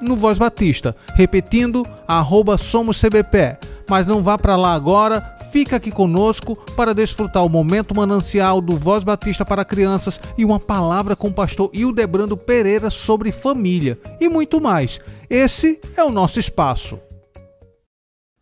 no 0.00 0.16
Voz 0.16 0.38
Batista, 0.38 0.94
repetindo, 1.14 1.82
arroba 2.06 2.58
somos 2.58 3.00
CBPE. 3.00 3.56
Mas 3.88 4.06
não 4.06 4.22
vá 4.22 4.38
para 4.38 4.56
lá 4.56 4.74
agora, 4.74 5.33
fica 5.54 5.76
aqui 5.76 5.92
conosco 5.92 6.56
para 6.74 6.92
desfrutar 6.92 7.44
o 7.44 7.48
momento 7.48 7.94
manancial 7.94 8.60
do 8.60 8.76
Voz 8.76 9.04
Batista 9.04 9.44
para 9.44 9.64
crianças 9.64 10.18
e 10.36 10.44
uma 10.44 10.58
palavra 10.58 11.14
com 11.14 11.28
o 11.28 11.32
pastor 11.32 11.70
Hildebrando 11.72 12.36
Pereira 12.36 12.90
sobre 12.90 13.30
família 13.30 13.96
e 14.20 14.28
muito 14.28 14.60
mais. 14.60 14.98
Esse 15.30 15.80
é 15.96 16.02
o 16.02 16.10
nosso 16.10 16.40
espaço. 16.40 16.98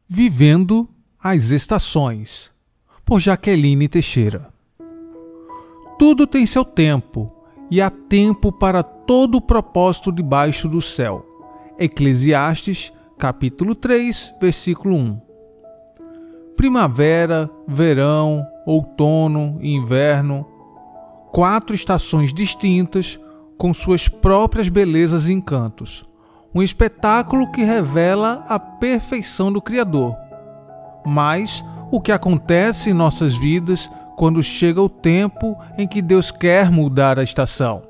Vivendo 0.08 0.88
as 1.22 1.50
Estações, 1.50 2.50
por 3.04 3.20
Jaqueline 3.20 3.88
Teixeira. 3.88 4.48
Tudo 5.98 6.26
tem 6.26 6.46
seu 6.46 6.64
tempo, 6.64 7.30
e 7.70 7.82
há 7.82 7.90
tempo 7.90 8.50
para 8.50 8.82
todo 8.82 9.34
o 9.34 9.42
propósito 9.42 10.10
debaixo 10.10 10.66
do 10.66 10.80
céu. 10.80 11.26
Eclesiastes, 11.78 12.90
capítulo 13.18 13.74
3, 13.74 14.32
versículo 14.40 14.96
1 14.96 15.31
primavera, 16.62 17.50
verão, 17.66 18.46
outono 18.64 19.58
e 19.60 19.74
inverno, 19.74 20.46
quatro 21.32 21.74
estações 21.74 22.32
distintas 22.32 23.18
com 23.58 23.74
suas 23.74 24.06
próprias 24.06 24.68
belezas 24.68 25.26
e 25.26 25.32
encantos. 25.32 26.06
Um 26.54 26.62
espetáculo 26.62 27.50
que 27.50 27.64
revela 27.64 28.44
a 28.48 28.60
perfeição 28.60 29.52
do 29.52 29.60
Criador. 29.60 30.14
Mas 31.04 31.64
o 31.90 32.00
que 32.00 32.12
acontece 32.12 32.90
em 32.90 32.94
nossas 32.94 33.34
vidas 33.34 33.90
quando 34.16 34.40
chega 34.40 34.80
o 34.80 34.88
tempo 34.88 35.56
em 35.76 35.88
que 35.88 36.00
Deus 36.00 36.30
quer 36.30 36.70
mudar 36.70 37.18
a 37.18 37.24
estação? 37.24 37.82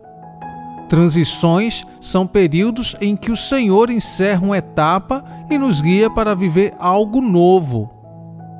Transições 0.88 1.84
são 2.00 2.26
períodos 2.26 2.96
em 3.02 3.16
que 3.16 3.30
o 3.30 3.36
Senhor 3.36 3.90
encerra 3.90 4.42
uma 4.42 4.56
etapa 4.56 5.22
e 5.50 5.58
nos 5.58 5.82
guia 5.82 6.08
para 6.08 6.34
viver 6.34 6.72
algo 6.78 7.20
novo 7.20 8.00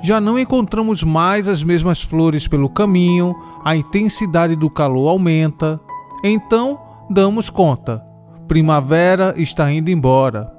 já 0.03 0.19
não 0.19 0.37
encontramos 0.37 1.01
mais 1.01 1.47
as 1.47 1.63
mesmas 1.63 2.01
flores 2.01 2.45
pelo 2.45 2.69
caminho, 2.69 3.33
a 3.63 3.73
intensidade 3.73 4.53
do 4.53 4.69
calor 4.69 5.07
aumenta. 5.07 5.79
Então, 6.21 6.77
damos 7.09 7.49
conta: 7.49 8.05
primavera 8.45 9.33
está 9.37 9.71
indo 9.71 9.89
embora. 9.89 10.51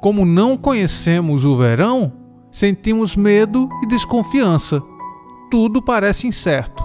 Como 0.00 0.24
não 0.24 0.56
conhecemos 0.56 1.44
o 1.44 1.54
verão, 1.56 2.10
sentimos 2.50 3.14
medo 3.14 3.68
e 3.82 3.86
desconfiança. 3.86 4.82
Tudo 5.50 5.82
parece 5.82 6.26
incerto. 6.26 6.82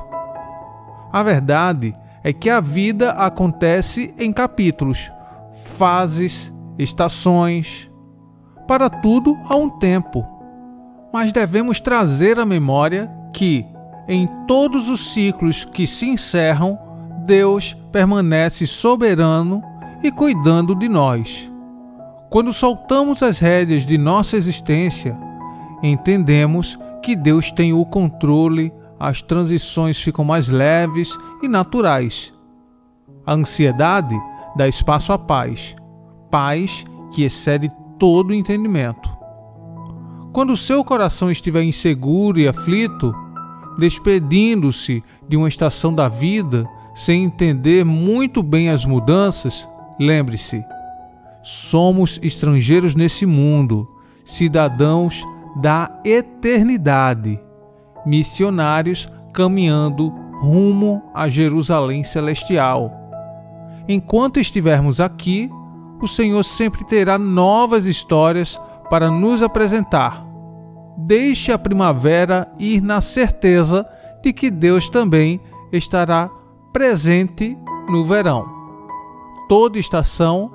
A 1.11 1.23
verdade 1.23 1.93
é 2.21 2.33
que 2.33 2.49
a 2.49 2.59
vida 2.59 3.11
acontece 3.11 4.13
em 4.17 4.33
capítulos, 4.33 5.09
fases, 5.77 6.51
estações. 6.77 7.89
Para 8.67 8.89
tudo 8.89 9.37
há 9.47 9.55
um 9.55 9.69
tempo 9.69 10.32
mas 11.13 11.31
devemos 11.31 11.79
trazer 11.79 12.39
à 12.39 12.45
memória 12.45 13.07
que, 13.31 13.63
em 14.07 14.27
todos 14.47 14.89
os 14.89 15.13
ciclos 15.13 15.63
que 15.63 15.85
se 15.85 16.07
encerram, 16.07 16.79
Deus 17.27 17.77
permanece 17.91 18.65
soberano 18.65 19.61
e 20.03 20.11
cuidando 20.11 20.73
de 20.73 20.89
nós. 20.89 21.51
Quando 22.31 22.51
soltamos 22.51 23.21
as 23.21 23.37
rédeas 23.37 23.85
de 23.85 23.95
nossa 23.95 24.35
existência, 24.35 25.15
entendemos 25.83 26.79
que 27.03 27.15
Deus 27.15 27.51
tem 27.51 27.71
o 27.73 27.85
controle, 27.85 28.73
as 28.99 29.21
transições 29.21 30.01
ficam 30.01 30.25
mais 30.25 30.47
leves 30.47 31.15
e 31.43 31.47
naturais. 31.47 32.33
A 33.23 33.33
ansiedade 33.33 34.19
dá 34.55 34.67
espaço 34.67 35.13
à 35.13 35.19
paz, 35.19 35.75
paz 36.31 36.83
que 37.13 37.23
excede 37.23 37.71
todo 37.99 38.33
entendimento. 38.33 39.12
Quando 40.33 40.57
seu 40.57 40.83
coração 40.83 41.29
estiver 41.29 41.61
inseguro 41.61 42.39
e 42.39 42.47
aflito, 42.47 43.13
despedindo-se 43.77 45.03
de 45.29 45.37
uma 45.37 45.47
estação 45.47 45.93
da 45.93 46.07
vida 46.07 46.67
sem 46.95 47.23
entender 47.23 47.85
muito 47.85 48.41
bem 48.41 48.69
as 48.69 48.83
mudanças, 48.83 49.67
lembre-se: 49.99 50.65
somos 51.43 52.19
estrangeiros 52.23 52.95
nesse 52.95 53.27
mundo, 53.27 53.87
cidadãos 54.25 55.23
da 55.55 56.01
eternidade, 56.03 57.39
missionários 58.03 59.07
caminhando 59.31 60.09
rumo 60.41 61.03
a 61.13 61.29
Jerusalém 61.29 62.03
celestial. 62.03 62.91
Enquanto 63.87 64.39
estivermos 64.39 64.99
aqui, 64.99 65.47
o 66.01 66.07
Senhor 66.07 66.43
sempre 66.43 66.83
terá 66.85 67.19
novas 67.19 67.85
histórias 67.85 68.59
para 68.89 69.09
nos 69.09 69.41
apresentar. 69.41 70.25
Deixe 70.97 71.51
a 71.51 71.57
primavera 71.57 72.51
ir 72.59 72.81
na 72.81 73.01
certeza 73.01 73.85
de 74.23 74.31
que 74.31 74.49
Deus 74.49 74.89
também 74.89 75.41
estará 75.71 76.29
presente 76.71 77.57
no 77.89 78.05
verão. 78.05 78.47
Toda 79.49 79.79
estação 79.79 80.51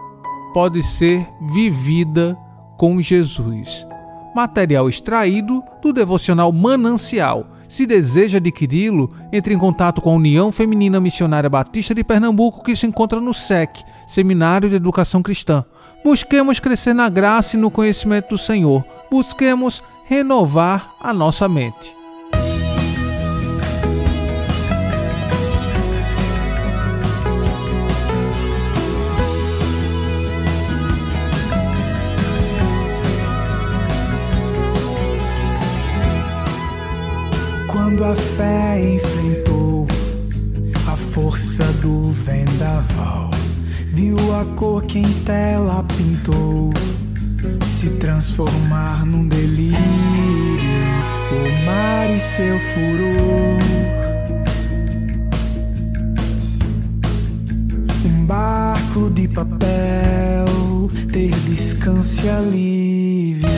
pode 0.54 0.82
ser 0.82 1.26
vivida 1.52 2.36
com 2.76 3.00
Jesus. 3.00 3.86
Material 4.34 4.88
extraído 4.88 5.62
do 5.82 5.92
devocional 5.92 6.52
Manancial. 6.52 7.46
Se 7.68 7.84
deseja 7.84 8.38
adquiri-lo, 8.38 9.10
entre 9.30 9.52
em 9.52 9.58
contato 9.58 10.00
com 10.00 10.10
a 10.10 10.14
União 10.14 10.50
Feminina 10.50 10.98
Missionária 10.98 11.50
Batista 11.50 11.94
de 11.94 12.02
Pernambuco, 12.02 12.62
que 12.62 12.74
se 12.74 12.86
encontra 12.86 13.20
no 13.20 13.34
SEC, 13.34 13.84
Seminário 14.06 14.70
de 14.70 14.76
Educação 14.76 15.22
Cristã. 15.22 15.64
Busquemos 16.04 16.60
crescer 16.60 16.94
na 16.94 17.08
graça 17.08 17.56
e 17.56 17.58
no 17.58 17.70
conhecimento 17.70 18.30
do 18.30 18.38
Senhor. 18.38 18.84
Busquemos 19.10 19.82
renovar 20.04 20.94
a 21.00 21.12
nossa 21.12 21.48
mente. 21.48 21.96
Quando 37.66 38.04
a 38.04 38.14
fé 38.14 38.94
enfrentou 38.94 39.86
a 40.86 40.96
força 40.96 41.64
do 41.82 42.12
vendaval 42.12 43.37
viu 43.98 44.16
a 44.32 44.44
cor 44.54 44.84
que 44.84 45.00
em 45.00 45.12
tela 45.24 45.84
pintou 45.96 46.72
se 47.80 47.90
transformar 47.98 49.04
num 49.04 49.26
delírio 49.26 49.76
o 51.32 51.66
mar 51.66 52.08
e 52.08 52.20
seu 52.20 52.60
furor. 52.60 53.58
Um 58.06 58.24
barco 58.24 59.10
de 59.10 59.26
papel 59.26 60.46
ter 61.12 61.34
descanso 61.48 62.24
e 62.24 62.28
alívio. 62.28 63.48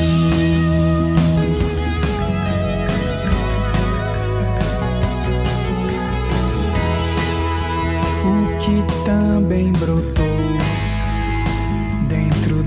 Que 8.61 8.85
também 9.05 9.73
brotou 9.73 10.30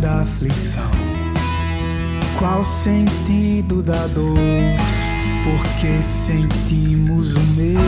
da 0.03 0.23
aflição. 0.23 0.91
Qual 2.37 2.59
o 2.59 2.83
sentido 2.83 3.81
da 3.81 4.05
dor? 4.07 4.37
Porque 5.45 6.01
sentimos 6.01 7.33
o 7.33 7.39
medo, 7.55 7.79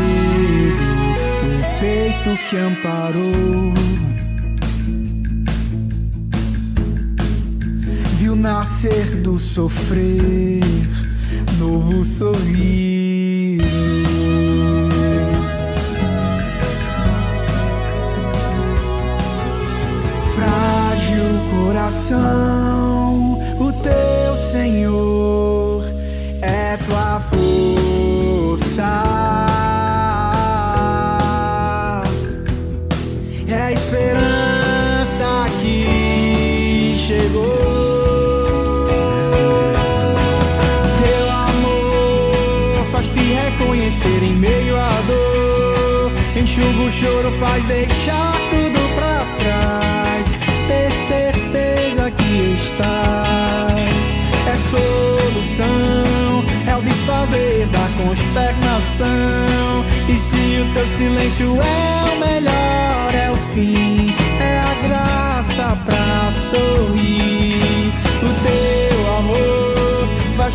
o 1.44 1.80
peito 1.82 2.42
que 2.50 2.56
amparou. 2.56 3.74
Viu 8.18 8.34
nascer 8.38 9.18
do 9.18 9.38
sofrer, 9.38 10.62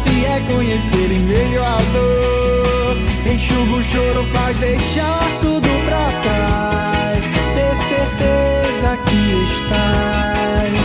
te 0.03 0.21
reconhecer 0.21 1.13
em 1.13 1.21
meio 1.21 1.63
à 1.63 1.77
dor. 1.93 2.97
Enxuga 3.27 3.77
o 3.77 3.83
choro, 3.83 4.25
faz 4.33 4.57
deixar 4.59 5.21
tudo 5.41 5.69
pra 5.87 6.11
trás. 6.23 7.25
Ter 7.55 7.75
certeza 7.89 8.99
que 9.07 9.23
estás. 9.45 10.83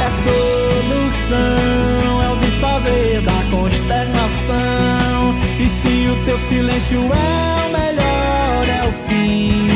É 0.00 0.08
solução, 0.24 2.22
é 2.22 2.30
o 2.30 2.36
desfazer 2.36 3.20
da 3.22 3.38
consternação. 3.50 5.34
E 5.58 5.68
se 5.80 6.08
o 6.08 6.16
teu 6.24 6.38
silêncio 6.48 7.00
é 7.00 7.66
o 7.66 7.68
melhor, 7.72 8.68
é 8.68 8.88
o 8.88 8.92
fim. 9.08 9.68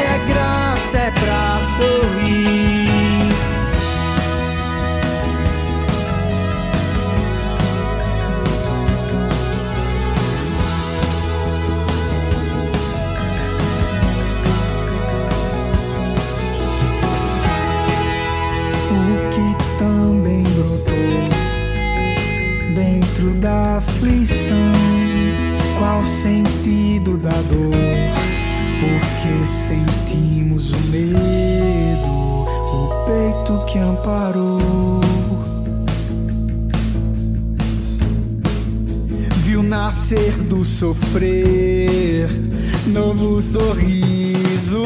É 0.00 0.18
graça, 0.32 0.98
é 0.98 1.10
pra 1.10 1.60
sorrir. 1.76 3.17
Que 33.68 33.78
amparou. 33.78 35.00
Viu 39.44 39.62
nascer 39.62 40.32
do 40.44 40.64
sofrer, 40.64 42.28
novo 42.86 43.40
sorriso. 43.42 44.84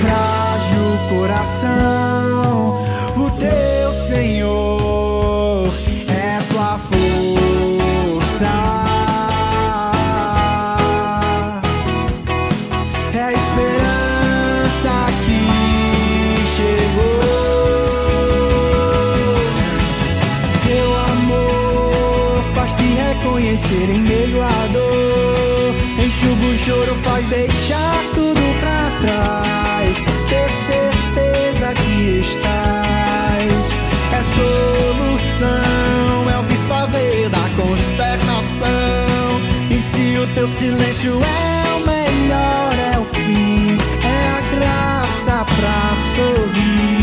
frágil 0.00 0.98
coração, 1.08 2.11
silêncio 40.62 41.20
é 41.24 41.74
o 41.74 41.80
melhor, 41.84 42.72
é 42.94 42.98
o 42.98 43.04
fim. 43.04 43.78
É 44.04 44.20
a 44.28 44.40
graça 44.54 45.44
pra 45.56 45.96
sorrir. 46.14 47.01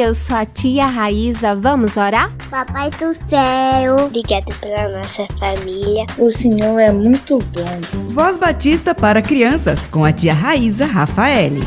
Eu 0.00 0.14
sou 0.14 0.36
a 0.36 0.46
tia 0.46 0.86
Raíza, 0.86 1.56
vamos 1.56 1.96
orar? 1.96 2.32
Papai 2.48 2.88
do 2.88 3.12
céu, 3.12 3.96
obrigado 4.06 4.54
pela 4.60 4.96
nossa 4.96 5.26
família. 5.40 6.06
O 6.16 6.30
Senhor 6.30 6.78
é 6.78 6.92
muito 6.92 7.38
bom. 7.38 8.14
Voz 8.14 8.36
Batista 8.36 8.94
para 8.94 9.20
crianças 9.20 9.88
com 9.88 10.04
a 10.04 10.12
tia 10.12 10.32
Raíza 10.32 10.86
Rafaele. 10.86 11.62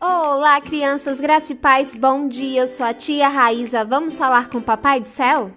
Olá, 0.00 0.60
crianças, 0.60 1.20
graça 1.20 1.52
e 1.52 1.54
paz, 1.54 1.94
bom 1.94 2.26
dia. 2.26 2.62
Eu 2.62 2.66
sou 2.66 2.84
a 2.84 2.92
tia 2.92 3.28
Raíza, 3.28 3.84
vamos 3.84 4.18
falar 4.18 4.48
com 4.48 4.58
o 4.58 4.62
Papai 4.62 4.98
do 4.98 5.06
Céu? 5.06 5.52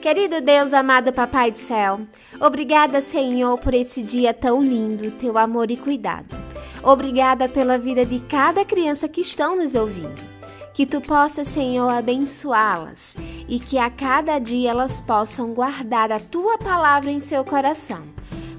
Querido 0.00 0.40
Deus, 0.40 0.72
amado 0.72 1.12
Papai 1.12 1.50
do 1.50 1.58
Céu, 1.58 2.00
obrigada, 2.40 3.02
Senhor, 3.02 3.58
por 3.58 3.74
esse 3.74 4.02
dia 4.02 4.32
tão 4.32 4.62
lindo, 4.62 5.10
teu 5.10 5.36
amor 5.36 5.70
e 5.70 5.76
cuidado. 5.76 6.43
Obrigada 6.84 7.48
pela 7.48 7.78
vida 7.78 8.04
de 8.04 8.20
cada 8.20 8.62
criança 8.62 9.08
que 9.08 9.22
estão 9.22 9.56
nos 9.56 9.74
ouvindo. 9.74 10.20
Que 10.74 10.84
tu 10.84 11.00
possa, 11.00 11.44
Senhor, 11.44 11.88
abençoá-las 11.88 13.16
e 13.48 13.58
que 13.58 13.78
a 13.78 13.88
cada 13.88 14.38
dia 14.38 14.70
elas 14.70 15.00
possam 15.00 15.54
guardar 15.54 16.12
a 16.12 16.20
tua 16.20 16.58
palavra 16.58 17.10
em 17.10 17.20
seu 17.20 17.42
coração. 17.44 18.02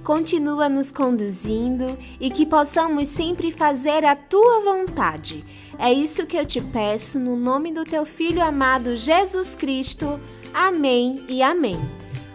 Continua 0.03 0.67
nos 0.69 0.91
conduzindo 0.91 1.85
e 2.19 2.31
que 2.31 2.45
possamos 2.45 3.09
sempre 3.09 3.51
fazer 3.51 4.03
a 4.05 4.15
tua 4.15 4.61
vontade. 4.61 5.43
É 5.77 5.91
isso 5.91 6.25
que 6.25 6.37
eu 6.37 6.45
te 6.45 6.61
peço 6.61 7.19
no 7.19 7.35
nome 7.35 7.71
do 7.71 7.83
teu 7.83 8.05
filho 8.05 8.41
amado 8.41 8.95
Jesus 8.95 9.55
Cristo. 9.55 10.19
Amém 10.53 11.23
e 11.27 11.43
amém. 11.43 11.77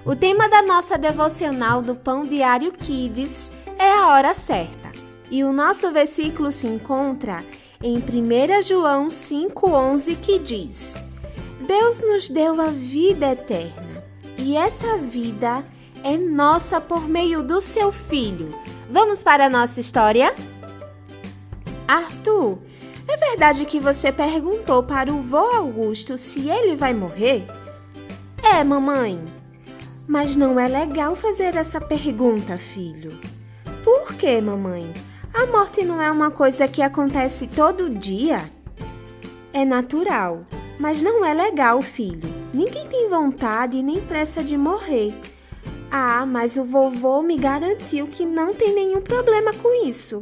O 0.04 0.14
tema 0.14 0.48
da 0.48 0.62
nossa 0.62 0.98
devocional 0.98 1.80
do 1.80 1.94
Pão 1.94 2.22
Diário 2.22 2.70
Kids 2.70 3.50
é 3.78 3.92
a 3.92 4.08
hora 4.08 4.34
certa. 4.34 4.99
E 5.30 5.44
o 5.44 5.52
nosso 5.52 5.92
versículo 5.92 6.50
se 6.50 6.66
encontra 6.66 7.44
em 7.82 7.98
1 7.98 8.62
João 8.62 9.08
5,11 9.08 10.16
que 10.20 10.38
diz: 10.38 10.96
Deus 11.66 12.00
nos 12.00 12.28
deu 12.28 12.60
a 12.60 12.66
vida 12.66 13.30
eterna, 13.30 14.04
e 14.36 14.56
essa 14.56 14.96
vida 14.96 15.64
é 16.02 16.16
nossa 16.16 16.80
por 16.80 17.08
meio 17.08 17.42
do 17.42 17.60
seu 17.60 17.92
Filho. 17.92 18.58
Vamos 18.90 19.22
para 19.22 19.46
a 19.46 19.50
nossa 19.50 19.80
história? 19.80 20.34
Arthur, 21.86 22.58
é 23.08 23.16
verdade 23.16 23.64
que 23.64 23.78
você 23.78 24.10
perguntou 24.10 24.82
para 24.82 25.12
o 25.12 25.22
vô 25.22 25.38
Augusto 25.38 26.18
se 26.18 26.48
ele 26.48 26.74
vai 26.74 26.92
morrer? 26.92 27.46
É, 28.42 28.64
mamãe. 28.64 29.22
Mas 30.08 30.34
não 30.34 30.58
é 30.58 30.66
legal 30.66 31.14
fazer 31.14 31.54
essa 31.54 31.80
pergunta, 31.80 32.58
filho. 32.58 33.16
Por 33.84 34.14
que, 34.14 34.40
mamãe? 34.40 34.92
A 35.32 35.46
morte 35.46 35.84
não 35.84 36.02
é 36.02 36.10
uma 36.10 36.30
coisa 36.30 36.66
que 36.66 36.82
acontece 36.82 37.46
todo 37.46 37.88
dia? 37.88 38.38
É 39.52 39.64
natural, 39.64 40.44
mas 40.78 41.00
não 41.00 41.24
é 41.24 41.32
legal, 41.32 41.80
filho. 41.80 42.28
Ninguém 42.52 42.88
tem 42.88 43.08
vontade 43.08 43.80
nem 43.80 44.00
pressa 44.00 44.42
de 44.42 44.58
morrer. 44.58 45.14
Ah, 45.88 46.26
mas 46.26 46.56
o 46.56 46.64
vovô 46.64 47.22
me 47.22 47.36
garantiu 47.36 48.08
que 48.08 48.26
não 48.26 48.52
tem 48.52 48.74
nenhum 48.74 49.00
problema 49.00 49.52
com 49.54 49.86
isso. 49.86 50.20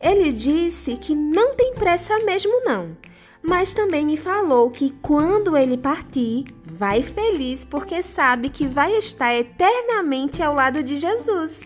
Ele 0.00 0.32
disse 0.32 0.96
que 0.96 1.16
não 1.16 1.56
tem 1.56 1.74
pressa 1.74 2.16
mesmo, 2.20 2.62
não. 2.64 2.96
Mas 3.42 3.74
também 3.74 4.06
me 4.06 4.16
falou 4.16 4.70
que 4.70 4.94
quando 5.02 5.56
ele 5.56 5.76
partir, 5.76 6.44
vai 6.64 7.02
feliz 7.02 7.64
porque 7.64 8.02
sabe 8.02 8.50
que 8.50 8.66
vai 8.66 8.96
estar 8.96 9.34
eternamente 9.34 10.42
ao 10.42 10.54
lado 10.54 10.82
de 10.82 10.94
Jesus. 10.94 11.62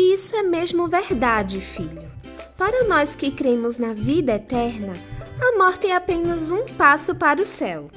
E 0.00 0.14
isso 0.14 0.36
é 0.36 0.44
mesmo 0.44 0.86
verdade, 0.86 1.60
filho. 1.60 2.08
Para 2.56 2.84
nós 2.84 3.16
que 3.16 3.32
cremos 3.32 3.78
na 3.78 3.92
vida 3.92 4.36
eterna, 4.36 4.92
a 5.40 5.58
morte 5.58 5.88
é 5.88 5.96
apenas 5.96 6.52
um 6.52 6.64
passo 6.76 7.16
para 7.16 7.42
o 7.42 7.46
céu. 7.46 7.90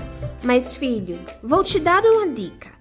Mas, 0.43 0.73
filho, 0.73 1.19
vou 1.43 1.63
te 1.63 1.79
dar 1.79 2.03
uma 2.03 2.27
dica. 2.27 2.71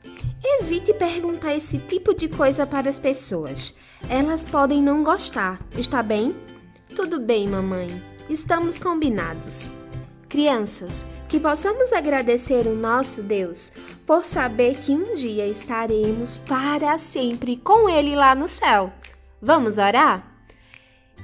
Evite 0.42 0.94
perguntar 0.94 1.54
esse 1.54 1.76
tipo 1.76 2.14
de 2.14 2.28
coisa 2.28 2.66
para 2.66 2.88
as 2.88 2.98
pessoas. 2.98 3.76
Elas 4.08 4.46
podem 4.46 4.82
não 4.82 5.04
gostar, 5.04 5.60
está 5.76 6.02
bem? 6.02 6.34
Tudo 6.96 7.20
bem, 7.20 7.46
mamãe. 7.46 7.88
Estamos 8.26 8.78
combinados. 8.78 9.68
Crianças, 10.30 11.04
que 11.28 11.38
possamos 11.38 11.92
agradecer 11.92 12.66
o 12.66 12.74
nosso 12.74 13.22
Deus 13.22 13.70
por 14.06 14.24
saber 14.24 14.78
que 14.78 14.92
um 14.92 15.14
dia 15.14 15.46
estaremos 15.46 16.38
para 16.38 16.96
sempre 16.96 17.58
com 17.58 17.86
Ele 17.86 18.16
lá 18.16 18.34
no 18.34 18.48
céu. 18.48 18.90
Vamos 19.40 19.78
orar? 19.78 20.26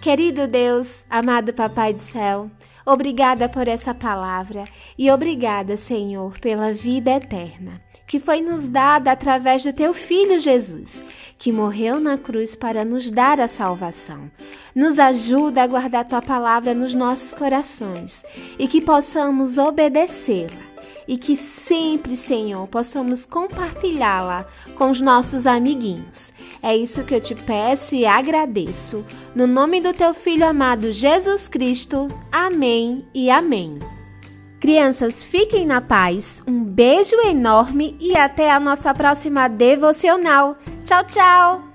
Querido 0.01 0.47
Deus, 0.47 1.05
amado 1.09 1.53
Papai 1.53 1.93
do 1.93 2.01
céu, 2.01 2.51
obrigada 2.85 3.49
por 3.49 3.67
essa 3.67 3.95
palavra 3.95 4.65
e 4.97 5.11
obrigada, 5.11 5.77
Senhor, 5.77 6.39
pela 6.41 6.73
vida 6.73 7.11
eterna 7.11 7.87
que 8.07 8.21
foi 8.21 8.41
nos 8.41 8.69
dada 8.69 9.11
através 9.11 9.65
do 9.65 9.73
teu 9.73 9.93
Filho 9.93 10.39
Jesus, 10.39 11.05
que 11.37 11.51
morreu 11.51 11.99
na 11.99 12.17
cruz 12.17 12.55
para 12.55 12.85
nos 12.85 13.11
dar 13.11 13.41
a 13.41 13.49
salvação. 13.49 14.31
Nos 14.75 14.99
ajuda 14.99 15.63
a 15.63 15.67
guardar 15.67 16.05
tua 16.07 16.23
palavra 16.23 16.73
nos 16.73 16.95
nossos 16.95 17.35
corações 17.35 18.25
e 18.59 18.69
que 18.69 18.81
possamos 18.81 19.59
obedecê-la. 19.59 20.66
E 21.09 21.17
que 21.17 21.37
sempre, 21.37 22.17
Senhor, 22.17 22.67
possamos 22.67 23.25
compartilhá-la 23.25 24.47
com 24.75 24.91
os 24.91 25.01
nossos 25.01 25.47
amiguinhos. 25.47 26.33
É 26.63 26.77
isso 26.77 27.05
que 27.05 27.15
eu 27.15 27.21
te 27.21 27.35
peço 27.35 27.95
e 27.95 28.05
agradeço. 28.05 29.05
No 29.35 29.47
nome 29.47 29.81
do 29.81 29.93
teu 29.93 30.13
Filho 30.13 30.47
amado 30.47 30.91
Jesus 30.91 31.47
Cristo. 31.47 32.09
Amém 32.33 33.05
e 33.15 33.31
amém. 33.31 33.79
Crianças, 34.61 35.23
fiquem 35.23 35.67
na 35.67 35.81
paz. 35.81 36.43
Um 36.47 36.65
beijo 36.65 37.17
enorme 37.21 37.97
e 38.01 38.17
até 38.17 38.51
a 38.51 38.59
nossa 38.59 38.93
próxima 38.93 39.49
devocional. 39.49 40.57
Tchau, 40.85 41.05
tchau! 41.05 41.66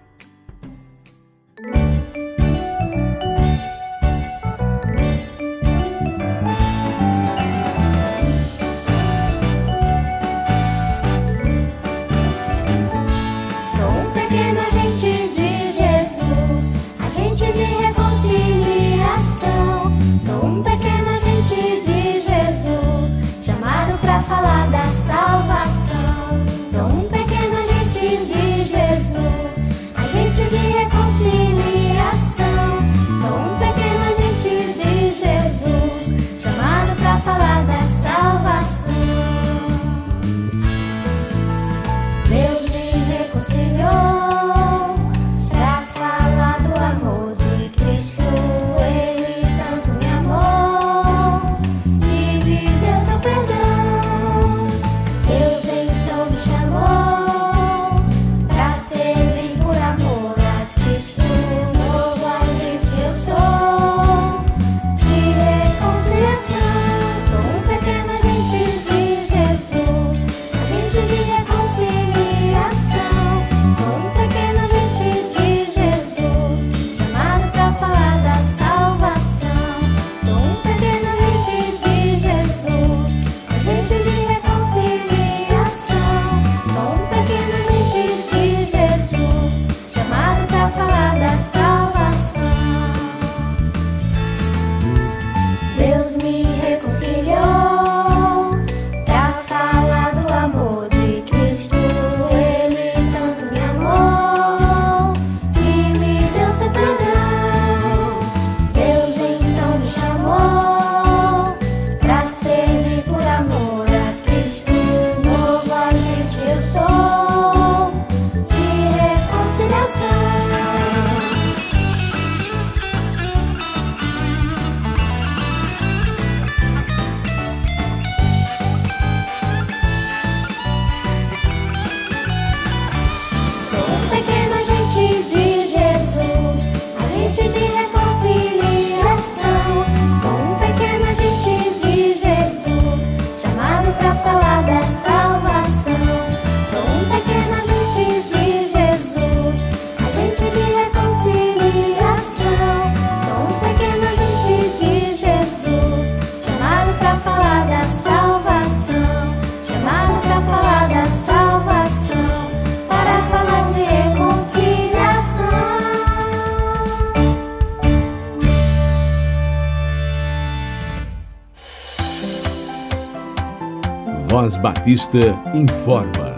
Batista 174.62 175.18
informa. 175.56 176.36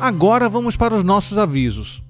Agora 0.00 0.48
vamos 0.48 0.76
para 0.76 0.94
os 0.94 1.02
nossos 1.02 1.36
avisos. 1.38 2.05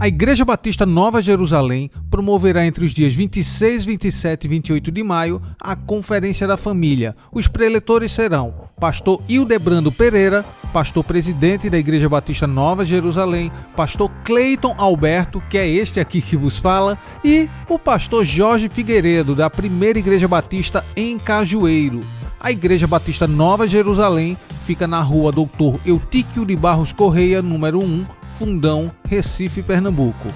A 0.00 0.08
Igreja 0.08 0.46
Batista 0.46 0.86
Nova 0.86 1.20
Jerusalém 1.20 1.90
promoverá 2.10 2.64
entre 2.64 2.86
os 2.86 2.92
dias 2.92 3.12
26, 3.12 3.84
27 3.84 4.44
e 4.44 4.48
28 4.48 4.90
de 4.90 5.02
maio 5.02 5.42
a 5.60 5.76
Conferência 5.76 6.46
da 6.46 6.56
Família. 6.56 7.14
Os 7.30 7.46
preletores 7.46 8.10
serão 8.10 8.54
Pastor 8.80 9.20
Hildebrando 9.28 9.92
Pereira, 9.92 10.42
pastor 10.72 11.04
presidente 11.04 11.68
da 11.68 11.76
Igreja 11.76 12.08
Batista 12.08 12.46
Nova 12.46 12.82
Jerusalém, 12.82 13.52
pastor 13.76 14.10
Cleiton 14.24 14.74
Alberto, 14.78 15.42
que 15.50 15.58
é 15.58 15.68
este 15.68 16.00
aqui 16.00 16.22
que 16.22 16.34
vos 16.34 16.56
fala, 16.56 16.98
e 17.22 17.46
o 17.68 17.78
pastor 17.78 18.24
Jorge 18.24 18.70
Figueiredo, 18.70 19.34
da 19.34 19.50
Primeira 19.50 19.98
Igreja 19.98 20.26
Batista 20.26 20.82
em 20.96 21.18
Cajueiro. 21.18 22.00
A 22.40 22.50
Igreja 22.50 22.86
Batista 22.86 23.26
Nova 23.26 23.68
Jerusalém 23.68 24.34
fica 24.64 24.86
na 24.86 25.02
rua 25.02 25.30
Doutor 25.30 25.78
Eutíquio 25.84 26.46
de 26.46 26.56
Barros 26.56 26.90
Correia, 26.90 27.42
número 27.42 27.84
1, 27.84 28.06
Fundão, 28.40 28.90
Recife, 29.06 29.62
Pernambuco. 29.62 30.26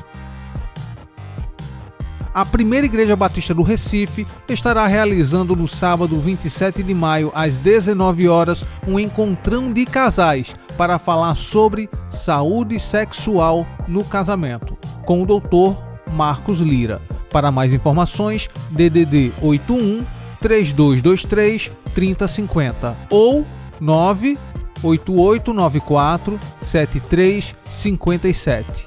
A 2.34 2.44
primeira 2.44 2.84
Igreja 2.84 3.16
Batista 3.16 3.54
do 3.54 3.62
Recife 3.62 4.26
estará 4.46 4.87
realizando 4.87 5.56
no 5.56 5.66
sábado 5.66 6.20
27 6.20 6.82
de 6.82 6.92
maio, 6.92 7.32
às 7.34 7.56
19 7.56 8.28
horas, 8.28 8.62
um 8.87 9.00
encontrão 9.00 9.73
de 9.73 9.87
casais 9.87 10.54
para 10.76 10.99
falar 10.99 11.34
sobre 11.34 11.88
saúde 12.11 12.78
sexual 12.78 13.66
no 13.88 14.04
casamento, 14.04 14.76
com 15.06 15.23
o 15.23 15.26
doutor 15.26 15.82
Marcos 16.12 16.58
Lira. 16.58 17.00
Para 17.30 17.50
mais 17.50 17.73
informações, 17.73 18.50
DDD 18.70 19.32
81 19.40 20.04
3223 20.42 21.70
3050 21.94 22.96
ou 23.08 23.46
98894 24.85 26.38
7357. 26.62 28.87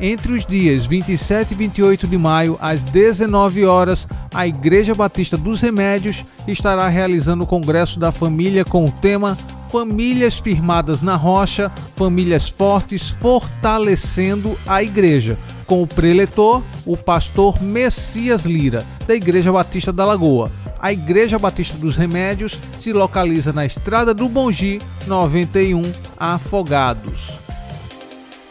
Entre 0.00 0.32
os 0.32 0.44
dias 0.44 0.86
27 0.86 1.52
e 1.52 1.54
28 1.54 2.06
de 2.06 2.18
maio, 2.18 2.58
às 2.60 2.82
19 2.84 3.64
horas, 3.64 4.06
a 4.34 4.46
Igreja 4.46 4.94
Batista 4.94 5.36
dos 5.36 5.60
Remédios 5.60 6.24
estará 6.46 6.88
realizando 6.88 7.44
o 7.44 7.46
Congresso 7.46 7.98
da 7.98 8.12
Família 8.12 8.64
com 8.64 8.84
o 8.84 8.90
tema 8.90 9.38
Famílias 9.70 10.38
Firmadas 10.38 11.00
na 11.00 11.16
Rocha, 11.16 11.72
Famílias 11.96 12.48
Fortes 12.48 13.10
Fortalecendo 13.10 14.58
a 14.66 14.82
Igreja, 14.82 15.38
com 15.66 15.82
o 15.82 15.86
preletor, 15.86 16.62
o 16.84 16.96
pastor 16.96 17.60
Messias 17.62 18.44
Lira, 18.44 18.84
da 19.06 19.14
Igreja 19.14 19.50
Batista 19.50 19.92
da 19.92 20.04
Lagoa. 20.04 20.50
A 20.84 20.92
Igreja 20.92 21.38
Batista 21.38 21.78
dos 21.78 21.96
Remédios 21.96 22.60
se 22.78 22.92
localiza 22.92 23.54
na 23.54 23.64
Estrada 23.64 24.12
do 24.12 24.28
Bongi, 24.28 24.82
91, 25.06 25.80
Afogados. 26.14 27.22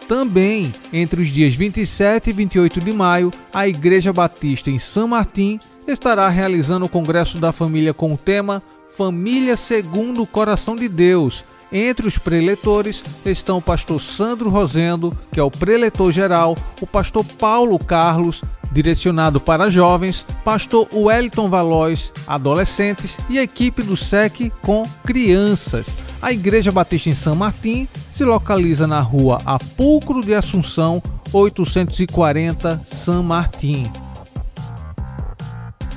Também, 0.08 0.74
entre 0.92 1.22
os 1.22 1.28
dias 1.28 1.54
27 1.54 2.32
e 2.32 2.34
28 2.34 2.82
de 2.82 2.92
maio, 2.92 3.30
a 3.54 3.68
Igreja 3.68 4.12
Batista 4.12 4.72
em 4.72 4.80
São 4.80 5.08
Martim 5.08 5.60
estará 5.88 6.28
realizando 6.28 6.88
o 6.88 6.90
Congresso 6.90 7.38
da 7.38 7.52
Família 7.52 7.94
com 7.94 8.12
o 8.12 8.18
tema 8.18 8.64
Família 8.98 9.56
segundo 9.56 10.24
o 10.24 10.28
Coração 10.28 10.76
de 10.76 10.90
Deus, 10.90 11.44
entre 11.74 12.08
os 12.08 12.20
preletores 12.20 13.04
estão 13.26 13.58
o 13.58 13.62
pastor 13.62 14.00
Sandro 14.00 14.50
Rosendo, 14.50 15.18
que 15.32 15.40
é 15.40 15.44
o 15.44 15.50
preletor 15.50 16.12
geral, 16.12 16.56
o 16.80 16.86
pastor 16.86 17.26
Paulo 17.26 17.80
Carlos, 17.80 18.44
direcionado 18.72 19.42
para 19.42 19.72
jovens, 19.72 20.24
pastor 20.46 20.88
Wellington 20.94 21.50
Valois, 21.50 22.12
adolescentes 22.28 23.18
e 23.28 23.40
equipe 23.40 23.82
do 23.82 23.98
SEC 23.98 24.52
com 24.62 24.84
crianças. 25.04 25.88
A 26.22 26.32
Igreja 26.32 26.72
Batista 26.72 27.10
em 27.10 27.14
São 27.14 27.36
Martim 27.36 27.88
se 28.16 28.24
localiza 28.24 28.86
na 28.86 29.02
rua 29.02 29.40
Apulcro 29.44 30.22
de 30.22 30.34
Assunção, 30.36 31.02
840, 31.34 32.82
São 32.88 33.24
Martim. 33.24 33.92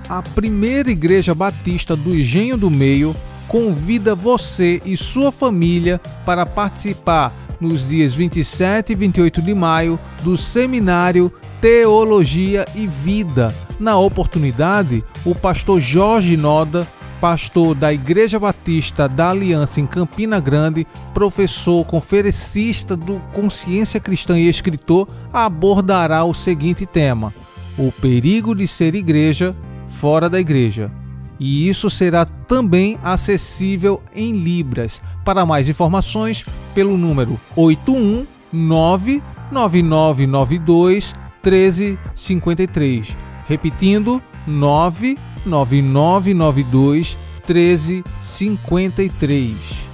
A 0.09 0.23
primeira 0.23 0.91
Igreja 0.91 1.35
Batista 1.35 1.95
do 1.95 2.15
Engenho 2.15 2.57
do 2.57 2.71
Meio 2.71 3.15
convida 3.57 4.15
você 4.15 4.83
e 4.85 4.99
sua 4.99 5.33
família 5.33 5.99
para 6.27 6.45
participar 6.45 7.33
nos 7.59 7.89
dias 7.89 8.15
27 8.15 8.93
e 8.93 8.95
28 8.95 9.41
de 9.41 9.55
maio 9.55 9.99
do 10.23 10.37
seminário 10.37 11.33
Teologia 11.59 12.67
e 12.75 12.87
Vida. 12.87 13.49
Na 13.81 13.99
oportunidade, 13.99 15.03
o 15.25 15.35
pastor 15.35 15.81
Jorge 15.81 16.37
Noda, 16.37 16.87
pastor 17.19 17.75
da 17.75 17.91
Igreja 17.95 18.39
Batista 18.39 19.09
da 19.09 19.31
Aliança 19.31 19.81
em 19.81 19.87
Campina 19.87 20.39
Grande, 20.39 20.87
professor 21.15 21.83
conferencista 21.87 22.95
do 22.95 23.19
Consciência 23.33 23.99
Cristã 23.99 24.39
e 24.39 24.51
escritor, 24.51 25.09
abordará 25.33 26.23
o 26.25 26.35
seguinte 26.35 26.85
tema: 26.85 27.33
o 27.79 27.91
perigo 27.91 28.55
de 28.55 28.69
ser 28.69 28.95
igreja 28.95 29.57
fora 29.89 30.29
da 30.29 30.39
igreja 30.39 30.93
e 31.39 31.69
isso 31.69 31.91
será 31.91 32.25
também 32.25 32.99
acessível 33.03 34.03
em 34.15 34.33
Libras. 34.33 35.03
Para 35.25 35.47
mais 35.47 35.69
informações, 35.69 36.47
pelo 36.75 36.97
número 36.97 37.39
819 37.55 39.23
9992 39.51 41.15
1353. 41.45 43.15
Repetindo, 43.47 44.23
99992 44.47 47.19
1353. 47.47 49.87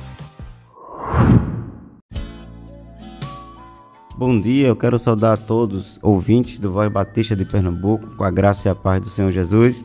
Bom 4.17 4.41
dia, 4.41 4.69
eu 4.69 4.77
quero 4.77 4.99
saudar 4.99 5.33
a 5.33 5.37
todos 5.37 5.99
ouvintes 6.01 6.59
do 6.59 6.71
Voz 6.71 6.89
Batista 6.93 7.35
de 7.35 7.45
Pernambuco, 7.45 8.15
com 8.15 8.23
a 8.23 8.31
graça 8.31 8.69
e 8.69 8.71
a 8.71 8.75
paz 8.75 9.01
do 9.01 9.09
Senhor 9.09 9.33
Jesus. 9.33 9.85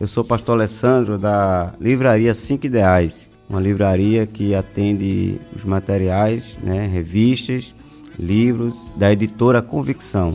Eu 0.00 0.06
sou 0.06 0.24
pastor 0.24 0.54
Alessandro 0.54 1.18
da 1.18 1.74
Livraria 1.78 2.34
5 2.34 2.66
Ideais, 2.66 3.28
uma 3.48 3.60
livraria 3.60 4.26
que 4.26 4.54
atende 4.54 5.38
os 5.54 5.64
materiais, 5.64 6.58
né, 6.62 6.86
revistas, 6.86 7.74
livros 8.18 8.74
da 8.96 9.12
editora 9.12 9.60
Convicção, 9.60 10.32